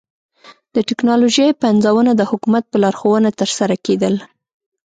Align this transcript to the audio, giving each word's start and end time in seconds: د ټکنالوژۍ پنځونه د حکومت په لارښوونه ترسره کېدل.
د 0.75 0.77
ټکنالوژۍ 0.89 1.49
پنځونه 1.63 2.11
د 2.15 2.21
حکومت 2.31 2.63
په 2.71 2.77
لارښوونه 2.83 3.29
ترسره 3.39 3.75
کېدل. 3.85 4.15